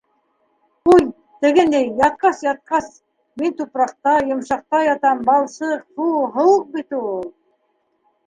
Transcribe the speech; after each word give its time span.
Ҡуй, 0.89 1.03
теге 1.45 1.65
ни, 1.73 1.81
ятҡас-ятҡас, 2.03 2.87
мин 3.41 3.53
тупраҡта, 3.59 4.15
йомшаҡта 4.31 4.81
ятам, 4.87 5.21
балсыҡ, 5.29 5.83
фу, 5.99 6.07
һыуыҡ 6.39 6.65
бит 6.79 6.97
ул... 7.03 7.21